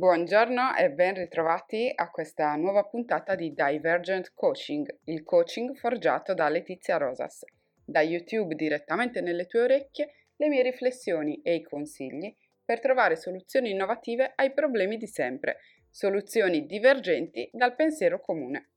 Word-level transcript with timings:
Buongiorno 0.00 0.76
e 0.76 0.90
ben 0.92 1.12
ritrovati 1.12 1.92
a 1.94 2.08
questa 2.08 2.54
nuova 2.54 2.84
puntata 2.84 3.34
di 3.34 3.52
Divergent 3.52 4.32
Coaching, 4.32 5.00
il 5.04 5.22
coaching 5.24 5.76
forgiato 5.76 6.32
da 6.32 6.48
Letizia 6.48 6.96
Rosas. 6.96 7.44
Da 7.84 8.00
YouTube 8.00 8.54
direttamente 8.54 9.20
nelle 9.20 9.44
tue 9.44 9.60
orecchie 9.60 10.28
le 10.36 10.48
mie 10.48 10.62
riflessioni 10.62 11.42
e 11.42 11.56
i 11.56 11.62
consigli 11.62 12.34
per 12.64 12.80
trovare 12.80 13.14
soluzioni 13.14 13.72
innovative 13.72 14.32
ai 14.36 14.54
problemi 14.54 14.96
di 14.96 15.06
sempre, 15.06 15.58
soluzioni 15.90 16.64
divergenti 16.64 17.50
dal 17.52 17.74
pensiero 17.74 18.20
comune. 18.20 18.70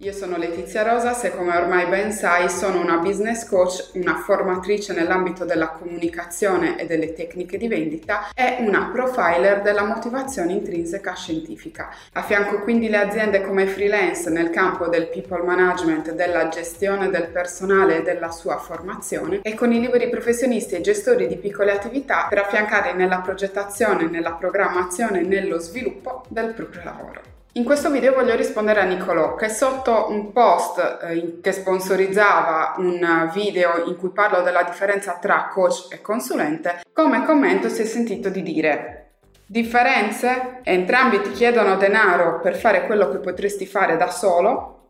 Io 0.00 0.12
sono 0.12 0.36
Letizia 0.36 0.82
Rosas 0.82 1.24
e 1.24 1.34
come 1.34 1.56
ormai 1.56 1.86
ben 1.86 2.12
sai 2.12 2.50
sono 2.50 2.82
una 2.82 2.98
business 2.98 3.48
coach, 3.48 3.92
una 3.94 4.16
formatrice 4.16 4.92
nell'ambito 4.92 5.46
della 5.46 5.68
comunicazione 5.68 6.78
e 6.78 6.84
delle 6.84 7.14
tecniche 7.14 7.56
di 7.56 7.66
vendita 7.66 8.28
e 8.34 8.58
una 8.58 8.90
profiler 8.92 9.62
della 9.62 9.84
motivazione 9.84 10.52
intrinseca 10.52 11.14
scientifica. 11.14 11.88
Affianco 12.12 12.60
quindi 12.60 12.90
le 12.90 12.98
aziende 12.98 13.40
come 13.40 13.66
freelance 13.66 14.28
nel 14.28 14.50
campo 14.50 14.88
del 14.88 15.08
people 15.08 15.42
management, 15.42 16.12
della 16.12 16.48
gestione 16.48 17.08
del 17.08 17.28
personale 17.28 17.96
e 17.96 18.02
della 18.02 18.30
sua 18.30 18.58
formazione 18.58 19.40
e 19.40 19.54
con 19.54 19.72
i 19.72 19.80
liberi 19.80 20.10
professionisti 20.10 20.74
e 20.74 20.82
gestori 20.82 21.26
di 21.26 21.38
piccole 21.38 21.72
attività 21.72 22.26
per 22.28 22.40
affiancare 22.40 22.92
nella 22.92 23.20
progettazione, 23.20 24.10
nella 24.10 24.32
programmazione 24.32 25.20
e 25.20 25.22
nello 25.22 25.58
sviluppo 25.58 26.22
del 26.28 26.52
proprio 26.52 26.82
lavoro. 26.84 27.35
In 27.56 27.64
questo 27.64 27.90
video 27.90 28.12
voglio 28.12 28.36
rispondere 28.36 28.80
a 28.80 28.84
Nicolò 28.84 29.34
che 29.34 29.48
sotto 29.48 30.10
un 30.10 30.30
post 30.30 30.98
eh, 31.00 31.38
che 31.40 31.52
sponsorizzava 31.52 32.74
un 32.76 33.30
video 33.32 33.86
in 33.86 33.96
cui 33.96 34.10
parlo 34.10 34.42
della 34.42 34.62
differenza 34.62 35.16
tra 35.18 35.48
coach 35.50 35.86
e 35.88 36.02
consulente, 36.02 36.82
come 36.92 37.24
commento 37.24 37.70
si 37.70 37.80
è 37.80 37.86
sentito 37.86 38.28
di 38.28 38.42
dire 38.42 39.12
differenze? 39.46 40.60
Entrambi 40.64 41.22
ti 41.22 41.30
chiedono 41.30 41.76
denaro 41.76 42.40
per 42.40 42.56
fare 42.56 42.84
quello 42.84 43.08
che 43.08 43.20
potresti 43.20 43.64
fare 43.64 43.96
da 43.96 44.10
solo, 44.10 44.88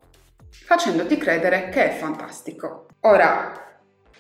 facendoti 0.51 1.17
credere 1.19 1.69
che 1.69 1.91
è 1.91 1.97
fantastico. 1.97 2.87
Ora, 3.03 3.66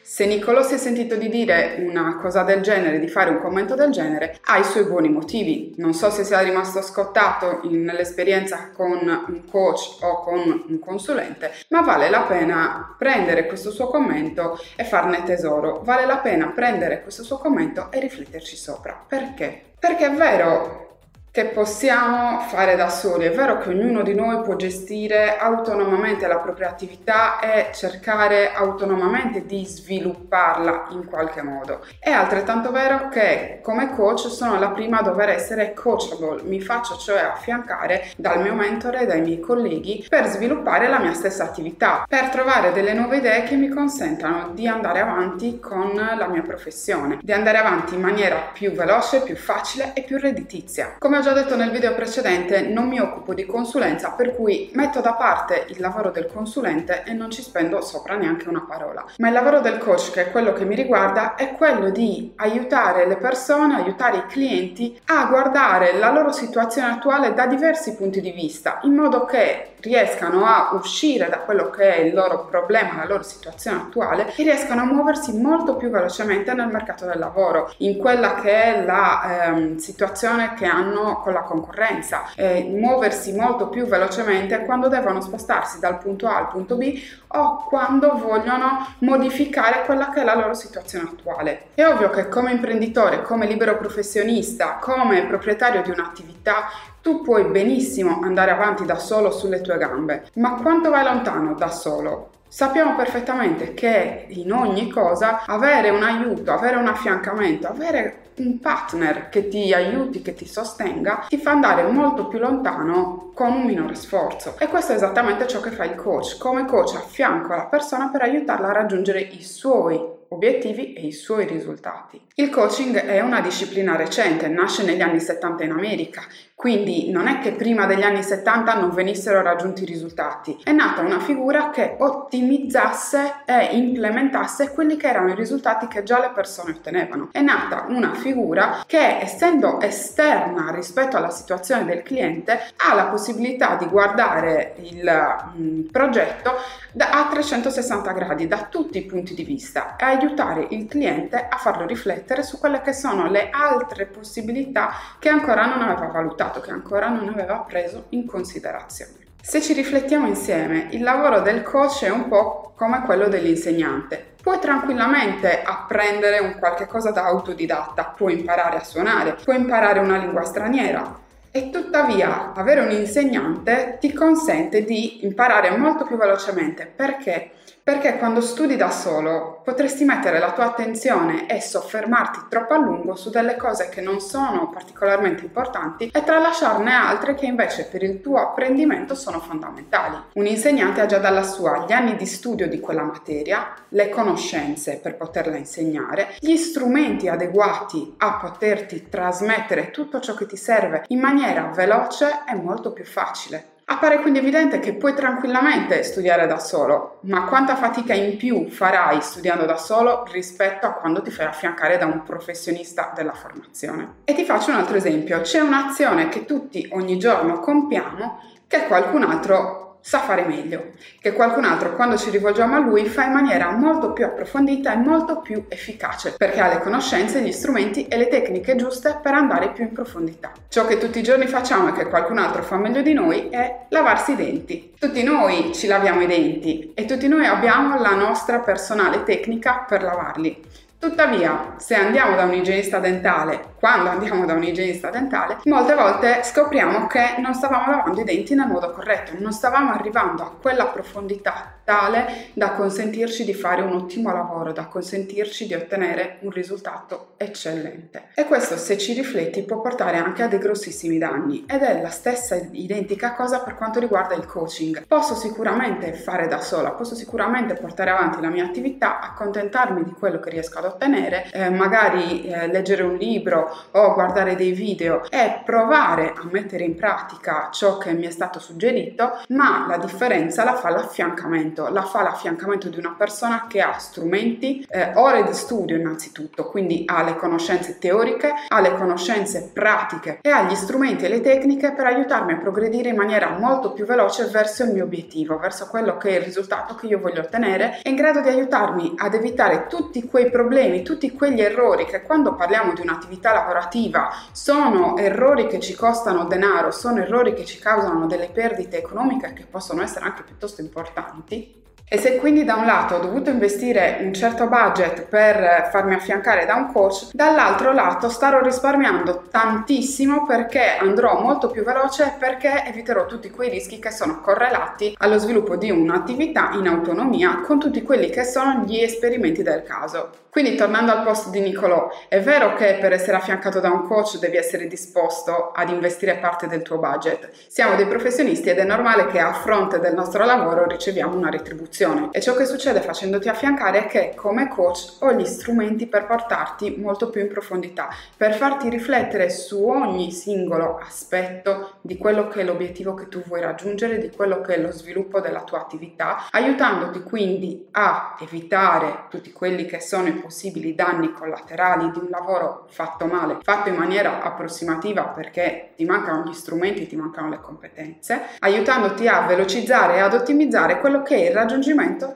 se 0.06 0.24
Niccolò 0.24 0.62
si 0.62 0.74
è 0.74 0.78
sentito 0.78 1.16
di 1.16 1.28
dire 1.28 1.78
una 1.80 2.16
cosa 2.20 2.44
del 2.44 2.60
genere, 2.60 3.00
di 3.00 3.08
fare 3.08 3.28
un 3.28 3.40
commento 3.40 3.74
del 3.74 3.90
genere, 3.90 4.38
ha 4.44 4.56
i 4.56 4.62
suoi 4.62 4.84
buoni 4.84 5.08
motivi. 5.08 5.74
Non 5.78 5.94
so 5.94 6.10
se 6.10 6.22
sia 6.22 6.38
rimasto 6.42 6.80
scottato 6.80 7.58
in, 7.64 7.82
nell'esperienza 7.82 8.70
con 8.72 9.00
un 9.00 9.44
coach 9.50 9.98
o 10.02 10.22
con 10.22 10.64
un 10.68 10.78
consulente, 10.78 11.50
ma 11.70 11.80
vale 11.80 12.08
la 12.08 12.20
pena 12.20 12.94
prendere 12.96 13.46
questo 13.46 13.72
suo 13.72 13.88
commento 13.88 14.56
e 14.76 14.84
farne 14.84 15.24
tesoro. 15.24 15.80
Vale 15.82 16.06
la 16.06 16.18
pena 16.18 16.52
prendere 16.54 17.02
questo 17.02 17.24
suo 17.24 17.38
commento 17.38 17.90
e 17.90 17.98
rifletterci 17.98 18.54
sopra. 18.54 19.04
Perché? 19.08 19.72
Perché 19.76 20.06
è 20.06 20.12
vero, 20.12 20.95
che 21.36 21.44
possiamo 21.44 22.40
fare 22.48 22.76
da 22.76 22.88
soli. 22.88 23.26
È 23.26 23.30
vero 23.30 23.58
che 23.58 23.68
ognuno 23.68 24.00
di 24.00 24.14
noi 24.14 24.40
può 24.40 24.56
gestire 24.56 25.36
autonomamente 25.36 26.26
la 26.26 26.38
propria 26.38 26.70
attività 26.70 27.40
e 27.40 27.72
cercare 27.74 28.54
autonomamente 28.54 29.44
di 29.44 29.62
svilupparla 29.62 30.86
in 30.92 31.04
qualche 31.04 31.42
modo. 31.42 31.84
È 31.98 32.08
altrettanto 32.08 32.72
vero 32.72 33.10
che 33.10 33.60
come 33.62 33.94
coach 33.94 34.30
sono 34.30 34.58
la 34.58 34.70
prima 34.70 35.00
a 35.00 35.02
dover 35.02 35.28
essere 35.28 35.74
coachable, 35.74 36.40
mi 36.44 36.62
faccio 36.62 36.96
cioè 36.96 37.18
affiancare 37.18 38.06
dal 38.16 38.40
mio 38.40 38.54
mentore 38.54 39.00
e 39.00 39.06
dai 39.06 39.20
miei 39.20 39.38
colleghi 39.38 40.06
per 40.08 40.28
sviluppare 40.28 40.88
la 40.88 41.00
mia 41.00 41.12
stessa 41.12 41.44
attività, 41.44 42.06
per 42.08 42.30
trovare 42.30 42.72
delle 42.72 42.94
nuove 42.94 43.18
idee 43.18 43.42
che 43.42 43.56
mi 43.56 43.68
consentano 43.68 44.52
di 44.54 44.66
andare 44.66 45.00
avanti 45.00 45.60
con 45.60 45.92
la 45.94 46.28
mia 46.28 46.40
professione, 46.40 47.18
di 47.20 47.32
andare 47.32 47.58
avanti 47.58 47.94
in 47.94 48.00
maniera 48.00 48.36
più 48.54 48.72
veloce, 48.72 49.20
più 49.20 49.36
facile 49.36 49.92
e 49.92 50.00
più 50.00 50.16
redditizia. 50.16 50.94
Come 50.98 51.24
già 51.26 51.32
detto 51.32 51.56
nel 51.56 51.72
video 51.72 51.92
precedente, 51.92 52.60
non 52.60 52.86
mi 52.86 53.00
occupo 53.00 53.34
di 53.34 53.46
consulenza, 53.46 54.10
per 54.10 54.32
cui 54.36 54.70
metto 54.74 55.00
da 55.00 55.14
parte 55.14 55.64
il 55.70 55.80
lavoro 55.80 56.10
del 56.10 56.28
consulente 56.32 57.02
e 57.04 57.14
non 57.14 57.32
ci 57.32 57.42
spendo 57.42 57.80
sopra 57.80 58.14
neanche 58.14 58.48
una 58.48 58.64
parola. 58.64 59.04
Ma 59.18 59.26
il 59.26 59.32
lavoro 59.32 59.58
del 59.58 59.78
coach, 59.78 60.12
che 60.12 60.26
è 60.26 60.30
quello 60.30 60.52
che 60.52 60.64
mi 60.64 60.76
riguarda, 60.76 61.34
è 61.34 61.56
quello 61.56 61.90
di 61.90 62.32
aiutare 62.36 63.08
le 63.08 63.16
persone, 63.16 63.74
aiutare 63.74 64.18
i 64.18 64.26
clienti 64.26 65.00
a 65.06 65.24
guardare 65.24 65.98
la 65.98 66.12
loro 66.12 66.30
situazione 66.30 66.92
attuale 66.92 67.34
da 67.34 67.48
diversi 67.48 67.96
punti 67.96 68.20
di 68.20 68.30
vista, 68.30 68.78
in 68.84 68.94
modo 68.94 69.24
che 69.24 69.70
riescano 69.86 70.44
a 70.44 70.70
uscire 70.72 71.28
da 71.28 71.38
quello 71.38 71.70
che 71.70 71.94
è 71.94 72.00
il 72.00 72.14
loro 72.14 72.44
problema, 72.46 72.96
la 72.96 73.06
loro 73.06 73.22
situazione 73.22 73.78
attuale 73.78 74.34
e 74.34 74.42
riescano 74.42 74.82
a 74.82 74.84
muoversi 74.84 75.32
molto 75.36 75.76
più 75.76 75.90
velocemente 75.90 76.52
nel 76.52 76.68
mercato 76.68 77.06
del 77.06 77.18
lavoro, 77.18 77.72
in 77.78 77.96
quella 77.96 78.34
che 78.34 78.50
è 78.50 78.84
la 78.84 79.46
ehm, 79.46 79.76
situazione 79.76 80.54
che 80.54 80.66
hanno 80.66 81.20
con 81.20 81.32
la 81.32 81.42
concorrenza, 81.42 82.24
eh, 82.34 82.64
muoversi 82.64 83.32
molto 83.32 83.68
più 83.68 83.86
velocemente 83.86 84.64
quando 84.64 84.88
devono 84.88 85.20
spostarsi 85.20 85.78
dal 85.78 85.98
punto 85.98 86.26
A 86.26 86.36
al 86.36 86.48
punto 86.48 86.76
B 86.76 86.98
o 87.38 87.64
quando 87.68 88.16
vogliono 88.16 88.86
modificare 89.00 89.84
quella 89.84 90.10
che 90.10 90.20
è 90.20 90.24
la 90.24 90.34
loro 90.34 90.54
situazione 90.54 91.08
attuale. 91.10 91.68
È 91.74 91.86
ovvio 91.86 92.10
che 92.10 92.28
come 92.28 92.52
imprenditore, 92.52 93.22
come 93.22 93.46
libero 93.46 93.76
professionista, 93.76 94.78
come 94.80 95.26
proprietario 95.26 95.82
di 95.82 95.90
un'attività, 95.90 96.68
tu 97.02 97.22
puoi 97.22 97.44
benissimo 97.44 98.20
andare 98.22 98.50
avanti 98.50 98.84
da 98.84 98.98
solo 98.98 99.30
sulle 99.30 99.60
tue 99.60 99.78
gambe, 99.78 100.28
ma 100.34 100.54
quanto 100.54 100.90
vai 100.90 101.04
lontano 101.04 101.54
da 101.54 101.70
solo? 101.70 102.30
Sappiamo 102.56 102.96
perfettamente 102.96 103.74
che 103.74 104.24
in 104.28 104.50
ogni 104.50 104.88
cosa 104.88 105.44
avere 105.44 105.90
un 105.90 106.02
aiuto, 106.02 106.52
avere 106.52 106.76
un 106.76 106.86
affiancamento, 106.86 107.68
avere 107.68 108.30
un 108.36 108.60
partner 108.60 109.28
che 109.28 109.48
ti 109.48 109.74
aiuti, 109.74 110.22
che 110.22 110.32
ti 110.32 110.46
sostenga, 110.46 111.26
ti 111.28 111.36
fa 111.36 111.50
andare 111.50 111.82
molto 111.82 112.28
più 112.28 112.38
lontano 112.38 113.32
con 113.34 113.52
un 113.52 113.66
minore 113.66 113.94
sforzo. 113.94 114.54
E 114.58 114.68
questo 114.68 114.92
è 114.92 114.94
esattamente 114.94 115.46
ciò 115.46 115.60
che 115.60 115.70
fa 115.70 115.84
il 115.84 115.96
coach. 115.96 116.38
Come 116.38 116.64
coach 116.64 116.94
affianco 116.94 117.54
la 117.54 117.66
persona 117.66 118.08
per 118.08 118.22
aiutarla 118.22 118.68
a 118.68 118.72
raggiungere 118.72 119.20
i 119.20 119.42
suoi 119.42 120.14
obiettivi 120.28 120.94
e 120.94 121.06
i 121.06 121.12
suoi 121.12 121.46
risultati. 121.46 122.20
Il 122.36 122.50
coaching 122.50 122.96
è 122.96 123.20
una 123.20 123.40
disciplina 123.40 123.96
recente, 123.96 124.48
nasce 124.48 124.82
negli 124.84 125.00
anni 125.00 125.20
70 125.20 125.64
in 125.64 125.70
America, 125.72 126.22
quindi 126.66 127.12
non 127.12 127.28
è 127.28 127.38
che 127.38 127.52
prima 127.52 127.86
degli 127.86 128.02
anni 128.02 128.24
70 128.24 128.74
non 128.74 128.90
venissero 128.90 129.40
raggiunti 129.40 129.84
i 129.84 129.86
risultati, 129.86 130.58
è 130.64 130.72
nata 130.72 131.00
una 131.02 131.20
figura 131.20 131.70
che 131.70 131.94
ottimizzasse 131.96 133.44
e 133.44 133.76
implementasse 133.76 134.72
quelli 134.72 134.96
che 134.96 135.06
erano 135.06 135.30
i 135.30 135.36
risultati 135.36 135.86
che 135.86 136.02
già 136.02 136.18
le 136.18 136.32
persone 136.34 136.72
ottenevano. 136.72 137.28
È 137.30 137.40
nata 137.40 137.84
una 137.86 138.14
figura 138.14 138.82
che 138.84 139.18
essendo 139.20 139.80
esterna 139.80 140.72
rispetto 140.72 141.16
alla 141.16 141.30
situazione 141.30 141.84
del 141.84 142.02
cliente 142.02 142.58
ha 142.78 142.94
la 142.94 143.04
possibilità 143.04 143.76
di 143.76 143.86
guardare 143.86 144.74
il 144.78 145.54
mm, 145.56 145.82
progetto 145.92 146.52
a 146.98 147.28
360 147.30 148.10
gradi 148.12 148.48
da 148.48 148.66
tutti 148.68 148.98
i 148.98 149.04
punti 149.04 149.34
di 149.34 149.44
vista 149.44 149.94
e 149.96 150.04
aiutare 150.04 150.66
il 150.70 150.86
cliente 150.86 151.46
a 151.48 151.58
farlo 151.58 151.86
riflettere 151.86 152.42
su 152.42 152.58
quelle 152.58 152.80
che 152.80 152.92
sono 152.92 153.28
le 153.30 153.50
altre 153.50 154.06
possibilità 154.06 154.94
che 155.20 155.28
ancora 155.28 155.66
non 155.66 155.82
aveva 155.82 156.06
valutato, 156.06 156.55
che 156.60 156.70
ancora 156.70 157.08
non 157.08 157.28
aveva 157.28 157.58
preso 157.58 158.06
in 158.10 158.26
considerazione. 158.26 159.24
Se 159.40 159.60
ci 159.60 159.72
riflettiamo 159.72 160.26
insieme, 160.26 160.88
il 160.90 161.02
lavoro 161.02 161.40
del 161.40 161.62
coach 161.62 162.04
è 162.04 162.10
un 162.10 162.28
po' 162.28 162.72
come 162.76 163.02
quello 163.02 163.28
dell'insegnante. 163.28 164.34
Puoi 164.42 164.58
tranquillamente 164.58 165.62
apprendere 165.62 166.38
un 166.38 166.56
qualche 166.58 166.86
cosa 166.86 167.10
da 167.10 167.24
autodidatta, 167.24 168.12
puoi 168.16 168.38
imparare 168.38 168.76
a 168.76 168.84
suonare, 168.84 169.36
puoi 169.42 169.56
imparare 169.56 170.00
una 170.00 170.18
lingua 170.18 170.44
straniera, 170.44 171.24
e 171.56 171.70
tuttavia 171.70 172.52
avere 172.52 172.82
un 172.82 172.90
insegnante 172.90 173.96
ti 173.98 174.12
consente 174.12 174.84
di 174.84 175.24
imparare 175.24 175.74
molto 175.74 176.04
più 176.04 176.18
velocemente 176.18 176.84
perché 176.84 177.52
perché 177.86 178.18
quando 178.18 178.40
studi 178.40 178.74
da 178.74 178.90
solo 178.90 179.60
potresti 179.62 180.02
mettere 180.02 180.40
la 180.40 180.50
tua 180.50 180.64
attenzione 180.64 181.46
e 181.46 181.60
soffermarti 181.60 182.46
troppo 182.48 182.74
a 182.74 182.78
lungo 182.78 183.14
su 183.14 183.30
delle 183.30 183.54
cose 183.54 183.88
che 183.90 184.00
non 184.00 184.18
sono 184.18 184.68
particolarmente 184.70 185.44
importanti 185.44 186.10
e 186.12 186.24
tralasciarne 186.24 186.92
altre 186.92 187.36
che 187.36 187.46
invece 187.46 187.84
per 187.84 188.02
il 188.02 188.20
tuo 188.20 188.38
apprendimento 188.38 189.14
sono 189.14 189.38
fondamentali. 189.38 190.16
Un 190.32 190.46
insegnante 190.46 191.00
ha 191.00 191.06
già 191.06 191.18
dalla 191.18 191.44
sua 191.44 191.84
gli 191.86 191.92
anni 191.92 192.16
di 192.16 192.26
studio 192.26 192.66
di 192.66 192.80
quella 192.80 193.04
materia, 193.04 193.72
le 193.90 194.08
conoscenze 194.08 194.98
per 195.00 195.16
poterla 195.16 195.56
insegnare, 195.56 196.34
gli 196.40 196.56
strumenti 196.56 197.28
adeguati 197.28 198.16
a 198.16 198.32
poterti 198.34 199.08
trasmettere 199.08 199.92
tutto 199.92 200.18
ciò 200.18 200.34
che 200.34 200.46
ti 200.46 200.56
serve 200.56 201.04
in 201.06 201.20
maniera 201.20 201.70
veloce 201.72 202.42
e 202.50 202.56
molto 202.56 202.90
più 202.90 203.04
facile. 203.04 203.74
Appare 203.88 204.20
quindi 204.20 204.40
evidente 204.40 204.80
che 204.80 204.94
puoi 204.94 205.14
tranquillamente 205.14 206.02
studiare 206.02 206.48
da 206.48 206.58
solo, 206.58 207.20
ma 207.22 207.44
quanta 207.44 207.76
fatica 207.76 208.14
in 208.14 208.36
più 208.36 208.68
farai 208.68 209.22
studiando 209.22 209.64
da 209.64 209.76
solo 209.76 210.24
rispetto 210.32 210.86
a 210.86 210.94
quando 210.94 211.22
ti 211.22 211.30
fai 211.30 211.46
affiancare 211.46 211.96
da 211.96 212.04
un 212.04 212.24
professionista 212.24 213.12
della 213.14 213.32
formazione. 213.32 214.14
E 214.24 214.34
ti 214.34 214.44
faccio 214.44 214.70
un 214.70 214.78
altro 214.78 214.96
esempio, 214.96 215.40
c'è 215.40 215.60
un'azione 215.60 216.28
che 216.28 216.44
tutti 216.44 216.88
ogni 216.94 217.16
giorno 217.16 217.60
compiamo 217.60 218.40
che 218.66 218.86
qualcun 218.88 219.22
altro 219.22 219.85
sa 220.06 220.20
fare 220.20 220.44
meglio, 220.44 220.92
che 221.20 221.32
qualcun 221.32 221.64
altro 221.64 221.96
quando 221.96 222.16
ci 222.16 222.30
rivolgiamo 222.30 222.76
a 222.76 222.78
lui 222.78 223.06
fa 223.06 223.24
in 223.24 223.32
maniera 223.32 223.72
molto 223.72 224.12
più 224.12 224.24
approfondita 224.24 224.92
e 224.92 224.96
molto 224.98 225.40
più 225.40 225.64
efficace, 225.66 226.34
perché 226.38 226.60
ha 226.60 226.68
le 226.68 226.78
conoscenze, 226.78 227.42
gli 227.42 227.50
strumenti 227.50 228.06
e 228.06 228.16
le 228.16 228.28
tecniche 228.28 228.76
giuste 228.76 229.18
per 229.20 229.34
andare 229.34 229.72
più 229.72 229.82
in 229.82 229.92
profondità. 229.92 230.52
Ciò 230.68 230.86
che 230.86 230.98
tutti 230.98 231.18
i 231.18 231.24
giorni 231.24 231.48
facciamo 231.48 231.88
e 231.88 231.92
che 231.92 232.06
qualcun 232.06 232.38
altro 232.38 232.62
fa 232.62 232.76
meglio 232.76 233.02
di 233.02 233.14
noi 233.14 233.48
è 233.48 233.86
lavarsi 233.88 234.34
i 234.34 234.36
denti. 234.36 234.94
Tutti 234.96 235.24
noi 235.24 235.72
ci 235.74 235.88
laviamo 235.88 236.20
i 236.20 236.26
denti 236.28 236.92
e 236.94 237.04
tutti 237.04 237.26
noi 237.26 237.44
abbiamo 237.44 237.98
la 237.98 238.14
nostra 238.14 238.60
personale 238.60 239.24
tecnica 239.24 239.84
per 239.88 240.04
lavarli. 240.04 240.84
Tuttavia, 241.06 241.74
se 241.76 241.94
andiamo 241.94 242.34
da 242.34 242.42
un 242.42 242.52
igienista 242.52 242.98
dentale, 242.98 243.74
quando 243.78 244.10
andiamo 244.10 244.44
da 244.44 244.54
un 244.54 244.64
igienista 244.64 245.08
dentale, 245.08 245.58
molte 245.62 245.94
volte 245.94 246.42
scopriamo 246.42 247.06
che 247.06 247.36
non 247.38 247.54
stavamo 247.54 247.92
lavando 247.92 248.20
i 248.22 248.24
denti 248.24 248.56
nel 248.56 248.66
modo 248.66 248.90
corretto, 248.90 249.30
non 249.38 249.52
stavamo 249.52 249.92
arrivando 249.92 250.42
a 250.42 250.50
quella 250.60 250.86
profondità 250.86 251.75
tale 251.86 252.48
da 252.52 252.72
consentirci 252.72 253.44
di 253.44 253.54
fare 253.54 253.80
un 253.80 253.92
ottimo 253.92 254.32
lavoro, 254.32 254.72
da 254.72 254.86
consentirci 254.86 255.68
di 255.68 255.74
ottenere 255.74 256.38
un 256.40 256.50
risultato 256.50 257.34
eccellente. 257.36 258.30
E 258.34 258.44
questo, 258.44 258.76
se 258.76 258.98
ci 258.98 259.12
rifletti, 259.12 259.62
può 259.62 259.80
portare 259.80 260.16
anche 260.16 260.42
a 260.42 260.48
dei 260.48 260.58
grossissimi 260.58 261.16
danni 261.16 261.64
ed 261.68 261.82
è 261.82 262.02
la 262.02 262.10
stessa 262.10 262.56
identica 262.72 263.34
cosa 263.34 263.60
per 263.60 263.76
quanto 263.76 264.00
riguarda 264.00 264.34
il 264.34 264.46
coaching. 264.46 265.06
Posso 265.06 265.36
sicuramente 265.36 266.12
fare 266.12 266.48
da 266.48 266.60
sola, 266.60 266.90
posso 266.90 267.14
sicuramente 267.14 267.74
portare 267.74 268.10
avanti 268.10 268.40
la 268.40 268.50
mia 268.50 268.64
attività, 268.64 269.20
accontentarmi 269.20 270.02
di 270.02 270.10
quello 270.10 270.40
che 270.40 270.50
riesco 270.50 270.78
ad 270.78 270.86
ottenere, 270.86 271.48
eh, 271.52 271.70
magari 271.70 272.46
eh, 272.46 272.66
leggere 272.66 273.04
un 273.04 273.14
libro 273.14 273.72
o 273.92 274.12
guardare 274.12 274.56
dei 274.56 274.72
video 274.72 275.22
e 275.30 275.62
provare 275.64 276.32
a 276.36 276.48
mettere 276.50 276.82
in 276.82 276.96
pratica 276.96 277.68
ciò 277.70 277.96
che 277.96 278.12
mi 278.12 278.26
è 278.26 278.30
stato 278.30 278.58
suggerito, 278.58 279.40
ma 279.50 279.86
la 279.86 279.98
differenza 279.98 280.64
la 280.64 280.74
fa 280.74 280.90
l'affiancamento 280.90 281.75
l'affiancamento, 281.76 281.88
la 281.88 282.02
fa 282.02 282.22
l'affiancamento 282.22 282.88
di 282.88 282.98
una 282.98 283.14
persona 283.16 283.66
che 283.68 283.80
ha 283.80 283.98
strumenti, 283.98 284.86
eh, 284.88 285.12
ore 285.14 285.44
di 285.44 285.52
studio 285.52 285.96
innanzitutto, 285.96 286.66
quindi 286.66 287.04
ha 287.06 287.22
le 287.22 287.36
conoscenze 287.36 287.98
teoriche, 287.98 288.52
ha 288.68 288.80
le 288.80 288.94
conoscenze 288.94 289.70
pratiche 289.72 290.38
e 290.40 290.50
ha 290.50 290.62
gli 290.62 290.74
strumenti 290.74 291.24
e 291.24 291.28
le 291.28 291.40
tecniche 291.40 291.92
per 291.92 292.06
aiutarmi 292.06 292.52
a 292.52 292.56
progredire 292.56 293.10
in 293.10 293.16
maniera 293.16 293.56
molto 293.58 293.92
più 293.92 294.06
veloce 294.06 294.46
verso 294.46 294.84
il 294.84 294.92
mio 294.92 295.04
obiettivo, 295.04 295.58
verso 295.58 295.86
quello 295.88 296.16
che 296.16 296.30
è 296.30 296.38
il 296.38 296.44
risultato 296.44 296.94
che 296.94 297.06
io 297.06 297.20
voglio 297.20 297.40
ottenere, 297.40 298.00
è 298.02 298.08
in 298.08 298.16
grado 298.16 298.40
di 298.40 298.48
aiutarmi 298.48 299.14
ad 299.16 299.34
evitare 299.34 299.86
tutti 299.88 300.24
quei 300.26 300.50
problemi, 300.50 301.02
tutti 301.02 301.32
quegli 301.32 301.60
errori 301.60 302.06
che 302.06 302.22
quando 302.22 302.54
parliamo 302.54 302.92
di 302.94 303.02
un'attività 303.02 303.52
lavorativa 303.52 304.30
sono 304.52 305.16
errori 305.16 305.66
che 305.66 305.80
ci 305.80 305.94
costano 305.94 306.44
denaro, 306.44 306.90
sono 306.90 307.20
errori 307.20 307.52
che 307.52 307.64
ci 307.64 307.78
causano 307.78 308.26
delle 308.26 308.48
perdite 308.52 308.98
economiche 308.98 309.52
che 309.52 309.66
possono 309.68 310.02
essere 310.02 310.24
anche 310.24 310.42
piuttosto 310.42 310.80
importanti 310.80 311.65
e 312.08 312.18
se 312.18 312.36
quindi 312.36 312.62
da 312.64 312.76
un 312.76 312.86
lato 312.86 313.16
ho 313.16 313.18
dovuto 313.18 313.50
investire 313.50 314.18
un 314.20 314.32
certo 314.32 314.68
budget 314.68 315.24
per 315.24 315.88
farmi 315.90 316.14
affiancare 316.14 316.64
da 316.64 316.76
un 316.76 316.92
coach, 316.92 317.30
dall'altro 317.32 317.92
lato 317.92 318.28
starò 318.28 318.60
risparmiando 318.62 319.46
tantissimo 319.50 320.46
perché 320.46 320.98
andrò 321.00 321.40
molto 321.40 321.68
più 321.68 321.82
veloce 321.82 322.36
perché 322.38 322.84
eviterò 322.86 323.26
tutti 323.26 323.50
quei 323.50 323.70
rischi 323.70 323.98
che 323.98 324.12
sono 324.12 324.40
correlati 324.40 325.16
allo 325.18 325.38
sviluppo 325.38 325.74
di 325.74 325.90
un'attività 325.90 326.70
in 326.74 326.86
autonomia 326.86 327.62
con 327.66 327.80
tutti 327.80 328.00
quelli 328.02 328.30
che 328.30 328.44
sono 328.44 328.84
gli 328.84 329.00
esperimenti 329.00 329.64
del 329.64 329.82
caso. 329.82 330.44
Quindi 330.56 330.74
tornando 330.74 331.12
al 331.12 331.22
post 331.22 331.50
di 331.50 331.60
Nicolò, 331.60 332.08
è 332.28 332.40
vero 332.40 332.72
che 332.72 332.96
per 332.98 333.12
essere 333.12 333.36
affiancato 333.36 333.78
da 333.78 333.90
un 333.90 334.06
coach 334.06 334.38
devi 334.38 334.56
essere 334.56 334.86
disposto 334.86 335.70
ad 335.74 335.90
investire 335.90 336.36
parte 336.36 336.66
del 336.66 336.80
tuo 336.80 336.96
budget. 336.96 337.50
Siamo 337.68 337.94
dei 337.94 338.06
professionisti 338.06 338.70
ed 338.70 338.78
è 338.78 338.84
normale 338.84 339.26
che 339.26 339.38
a 339.38 339.52
fronte 339.52 339.98
del 339.98 340.14
nostro 340.14 340.46
lavoro 340.46 340.86
riceviamo 340.86 341.36
una 341.36 341.50
retribuzione. 341.50 341.95
E 342.30 342.42
ciò 342.42 342.54
che 342.54 342.66
succede 342.66 343.00
facendoti 343.00 343.48
affiancare 343.48 344.04
è 344.04 344.06
che 344.06 344.34
come 344.36 344.68
coach 344.68 345.16
ho 345.20 345.32
gli 345.32 345.46
strumenti 345.46 346.06
per 346.06 346.26
portarti 346.26 346.96
molto 346.98 347.30
più 347.30 347.40
in 347.40 347.48
profondità, 347.48 348.10
per 348.36 348.54
farti 348.54 348.90
riflettere 348.90 349.48
su 349.48 349.82
ogni 349.82 350.30
singolo 350.30 350.98
aspetto 350.98 351.94
di 352.02 352.18
quello 352.18 352.48
che 352.48 352.60
è 352.60 352.64
l'obiettivo 352.64 353.14
che 353.14 353.28
tu 353.28 353.42
vuoi 353.46 353.62
raggiungere, 353.62 354.18
di 354.18 354.30
quello 354.30 354.60
che 354.60 354.74
è 354.74 354.78
lo 354.78 354.92
sviluppo 354.92 355.40
della 355.40 355.62
tua 355.62 355.80
attività, 355.80 356.48
aiutandoti 356.50 357.22
quindi 357.22 357.86
a 357.92 358.36
evitare 358.40 359.24
tutti 359.30 359.50
quelli 359.52 359.86
che 359.86 360.00
sono 360.00 360.28
i 360.28 360.32
possibili 360.32 360.94
danni 360.94 361.32
collaterali 361.32 362.10
di 362.10 362.18
un 362.18 362.28
lavoro 362.28 362.84
fatto 362.90 363.24
male, 363.24 363.56
fatto 363.62 363.88
in 363.88 363.94
maniera 363.94 364.42
approssimativa 364.42 365.22
perché 365.22 365.92
ti 365.96 366.04
mancano 366.04 366.44
gli 366.44 366.52
strumenti, 366.52 367.06
ti 367.06 367.16
mancano 367.16 367.48
le 367.48 367.60
competenze, 367.62 368.40
aiutandoti 368.58 369.26
a 369.28 369.46
velocizzare 369.46 370.16
e 370.16 370.20
ad 370.20 370.34
ottimizzare 370.34 371.00
quello 371.00 371.22
che 371.22 371.36
è 371.36 371.48
il 371.48 371.54
raggiungimento 371.54 371.84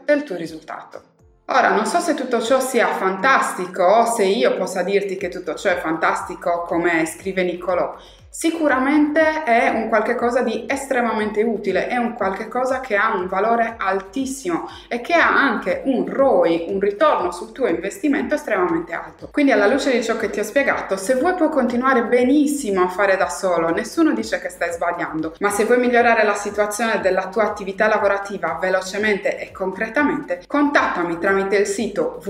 del 0.05 0.23
tuo 0.23 0.37
risultato. 0.37 1.02
Ora, 1.47 1.70
non 1.75 1.85
so 1.85 1.99
se 1.99 2.14
tutto 2.14 2.41
ciò 2.41 2.61
sia 2.61 2.87
fantastico 2.94 3.82
o 3.82 4.05
se 4.05 4.25
io 4.25 4.56
possa 4.56 4.82
dirti 4.82 5.17
che 5.17 5.29
tutto 5.29 5.55
ciò 5.56 5.70
è 5.70 5.79
fantastico 5.81 6.62
come 6.62 7.05
scrive 7.06 7.43
Niccolò, 7.43 7.97
Sicuramente 8.32 9.42
è 9.42 9.70
un 9.70 9.88
qualche 9.88 10.14
cosa 10.14 10.42
di 10.42 10.64
estremamente 10.68 11.42
utile, 11.42 11.88
è 11.88 11.96
un 11.96 12.14
qualche 12.14 12.46
cosa 12.46 12.78
che 12.78 12.94
ha 12.94 13.12
un 13.12 13.26
valore 13.26 13.74
altissimo 13.76 14.68
e 14.86 15.00
che 15.00 15.14
ha 15.14 15.28
anche 15.28 15.82
un 15.86 16.06
ROI, 16.06 16.66
un 16.68 16.78
ritorno 16.78 17.32
sul 17.32 17.50
tuo 17.50 17.66
investimento 17.66 18.36
estremamente 18.36 18.92
alto. 18.92 19.28
Quindi 19.32 19.50
alla 19.50 19.66
luce 19.66 19.90
di 19.90 20.04
ciò 20.04 20.16
che 20.16 20.30
ti 20.30 20.38
ho 20.38 20.44
spiegato, 20.44 20.96
se 20.96 21.16
vuoi 21.16 21.34
puoi 21.34 21.50
continuare 21.50 22.04
benissimo 22.04 22.84
a 22.84 22.88
fare 22.88 23.16
da 23.16 23.28
solo, 23.28 23.70
nessuno 23.70 24.12
dice 24.12 24.40
che 24.40 24.48
stai 24.48 24.72
sbagliando, 24.72 25.34
ma 25.40 25.50
se 25.50 25.64
vuoi 25.64 25.80
migliorare 25.80 26.24
la 26.24 26.34
situazione 26.34 27.00
della 27.00 27.28
tua 27.30 27.42
attività 27.42 27.88
lavorativa 27.88 28.58
velocemente 28.60 29.38
e 29.38 29.50
concretamente, 29.50 30.44
contattami 30.46 31.18
tramite 31.18 31.56
il 31.56 31.66
sito 31.66 32.20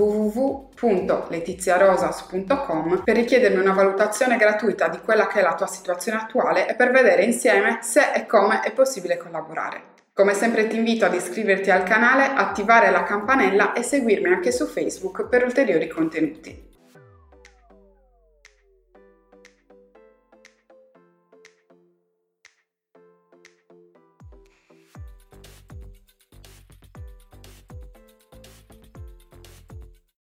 www.letiziarosas.com 0.81 3.03
per 3.03 3.15
richiedermi 3.15 3.59
una 3.59 3.73
valutazione 3.73 4.37
gratuita 4.37 4.87
di 4.87 4.99
quella 4.99 5.27
che 5.27 5.39
è 5.39 5.43
la 5.43 5.53
tua 5.53 5.67
situazione 5.67 6.17
attuale 6.17 6.67
e 6.67 6.73
per 6.75 6.89
vedere 6.91 7.23
insieme 7.23 7.77
se 7.81 8.11
e 8.13 8.25
come 8.25 8.61
è 8.61 8.71
possibile 8.71 9.17
collaborare. 9.17 9.89
Come 10.13 10.33
sempre 10.33 10.67
ti 10.67 10.75
invito 10.75 11.05
ad 11.05 11.13
iscriverti 11.13 11.71
al 11.71 11.83
canale, 11.83 12.25
attivare 12.25 12.91
la 12.91 13.03
campanella 13.03 13.71
e 13.73 13.83
seguirmi 13.83 14.29
anche 14.29 14.51
su 14.51 14.65
Facebook 14.65 15.27
per 15.27 15.43
ulteriori 15.43 15.87
contenuti. 15.87 16.70